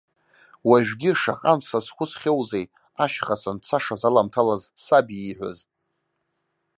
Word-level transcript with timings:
Уажәгьы 0.69 1.11
шаҟантә 1.21 1.67
сазхәыцхьоузеи, 1.69 2.65
ашьха 3.03 3.35
санцашаз 3.41 4.01
аламҭалаз, 4.07 4.63
саб 4.83 5.07
ииҳәаз. 5.15 5.57